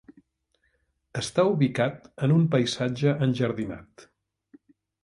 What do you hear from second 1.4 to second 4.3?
ubicat en un paisatge enjardinat.